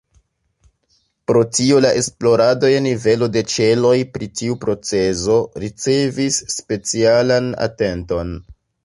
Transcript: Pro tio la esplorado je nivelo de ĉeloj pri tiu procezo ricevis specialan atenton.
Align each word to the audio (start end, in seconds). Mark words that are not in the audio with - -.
Pro 1.31 1.41
tio 1.57 1.81
la 1.85 1.91
esplorado 2.03 2.71
je 2.71 2.79
nivelo 2.85 3.27
de 3.35 3.43
ĉeloj 3.55 3.91
pri 4.15 4.29
tiu 4.41 4.57
procezo 4.65 5.37
ricevis 5.65 6.41
specialan 6.57 7.53
atenton. 7.69 8.35